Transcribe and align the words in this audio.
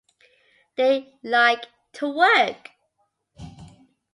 They 0.77 1.13
like 1.21 1.63
to 1.93 2.09
work. 2.11 2.71